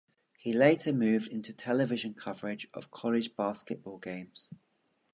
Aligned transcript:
He 0.35 0.51
later 0.51 0.91
moved 0.91 1.27
into 1.31 1.53
television 1.53 2.15
coverage 2.15 2.67
of 2.73 2.89
college 2.89 3.35
basketball 3.35 3.99
games. 3.99 4.49